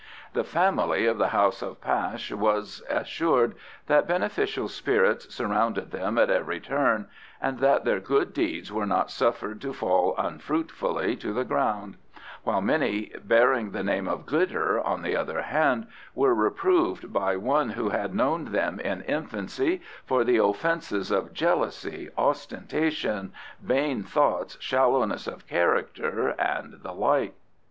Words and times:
The 0.33 0.43
family 0.43 1.05
of 1.05 1.19
the 1.19 1.27
House 1.27 1.61
of 1.61 1.79
Pash 1.79 2.31
was 2.31 2.81
assured 2.89 3.53
that 3.85 4.07
beneficent 4.07 4.71
spirits 4.71 5.31
surrounded 5.31 5.91
them 5.91 6.17
at 6.17 6.31
every 6.31 6.59
turn, 6.59 7.07
and 7.39 7.59
that 7.59 7.85
their 7.85 7.99
good 7.99 8.33
deeds 8.33 8.71
were 8.73 8.87
not 8.87 9.11
suffered 9.11 9.61
to 9.61 9.73
fall 9.73 10.15
unfruitfully 10.17 11.15
to 11.17 11.33
the 11.33 11.43
ground; 11.45 11.97
while 12.43 12.61
many 12.63 13.11
bearing 13.23 13.69
the 13.73 13.83
name 13.83 14.07
of 14.07 14.25
Glidder, 14.25 14.81
on 14.83 15.03
the 15.03 15.15
other 15.15 15.43
hand, 15.43 15.85
were 16.15 16.33
reproved 16.33 17.13
by 17.13 17.35
one 17.37 17.69
who 17.69 17.89
had 17.89 18.15
known 18.15 18.45
them 18.51 18.79
in 18.79 19.01
infancy 19.01 19.83
for 20.07 20.23
the 20.23 20.37
offences 20.37 21.11
of 21.11 21.31
jealousy, 21.31 22.09
ostentation, 22.17 23.33
vain 23.61 24.01
thoughts, 24.01 24.57
shallowness 24.59 25.27
of 25.27 25.45
character, 25.45 26.29
and 26.39 26.79
the 26.81 26.91
like. 26.91 27.35